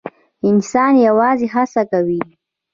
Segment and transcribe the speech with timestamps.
[0.49, 2.19] انسان یوازې هڅه کوي